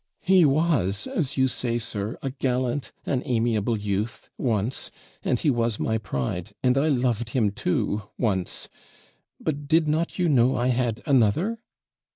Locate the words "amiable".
3.23-3.77